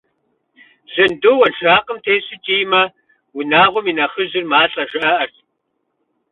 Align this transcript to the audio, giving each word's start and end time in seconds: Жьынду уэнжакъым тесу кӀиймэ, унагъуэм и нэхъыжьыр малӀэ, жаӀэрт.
Жьынду 0.93 1.33
уэнжакъым 1.39 1.99
тесу 2.05 2.35
кӀиймэ, 2.45 2.83
унагъуэм 3.37 3.85
и 3.91 3.93
нэхъыжьыр 3.97 4.45
малӀэ, 4.51 4.83
жаӀэрт. 4.91 5.35